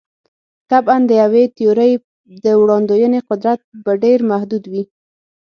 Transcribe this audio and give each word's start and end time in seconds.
طبعاً 0.71 0.97
د 1.05 1.11
یوې 1.23 1.43
تیورۍ 1.57 1.91
د 2.43 2.45
وړاندوینې 2.61 3.19
قدرت 3.29 3.59
به 3.83 3.91
ډېر 4.03 4.19
محدود 4.31 4.63
وي. 4.71 4.83